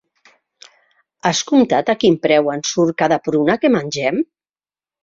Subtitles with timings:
[1.31, 4.21] Has comptat a quin preu ens surt cada pruna que mengem?